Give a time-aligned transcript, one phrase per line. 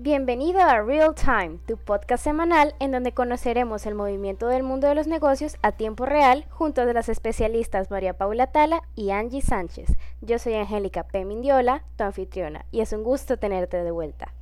[0.00, 4.94] Bienvenido a Real Time, tu podcast semanal en donde conoceremos el movimiento del mundo de
[4.94, 9.88] los negocios a tiempo real junto a las especialistas María Paula Tala y Angie Sánchez.
[10.20, 11.24] Yo soy Angélica P.
[11.24, 14.32] Mindiola, tu anfitriona, y es un gusto tenerte de vuelta.